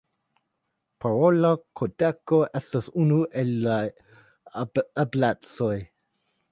[1.05, 1.51] Parola
[1.81, 3.79] kodeko estas unu el la
[5.05, 5.75] eblecoj.